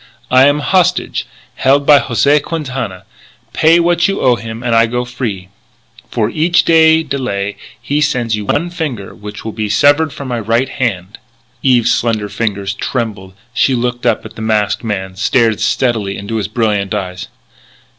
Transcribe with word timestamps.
I 0.31 0.47
am 0.47 0.61
hostage, 0.61 1.27
held 1.57 1.85
by 1.85 1.99
José 1.99 2.41
Quintana. 2.41 3.03
Pay 3.53 3.79
what 3.79 4.07
you 4.07 4.19
owe 4.19 4.35
him 4.35 4.63
and 4.63 4.73
I 4.73 4.87
go 4.87 5.05
free. 5.05 5.49
"For 6.09 6.27
each 6.31 6.63
day 6.65 7.03
delay 7.03 7.55
he 7.79 8.01
sends 8.01 8.33
to 8.33 8.39
you 8.39 8.45
one 8.45 8.71
finger 8.71 9.13
which 9.13 9.45
will 9.45 9.51
be 9.51 9.69
severed 9.69 10.11
from 10.11 10.27
my 10.27 10.39
right 10.39 10.69
hand" 10.69 11.19
Eve's 11.61 11.91
slender 11.91 12.29
fingers 12.29 12.73
trembled; 12.73 13.35
she 13.53 13.75
looked 13.75 14.07
up 14.07 14.25
at 14.25 14.35
the 14.35 14.41
masked 14.41 14.83
man, 14.83 15.15
stared 15.17 15.59
steadily 15.59 16.17
into 16.17 16.37
his 16.37 16.47
brilliant 16.47 16.95
eyes. 16.95 17.27